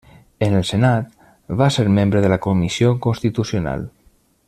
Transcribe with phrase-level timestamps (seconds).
[0.45, 1.11] En el Senat
[1.59, 3.89] va ser membre de la Comissió Constitucional.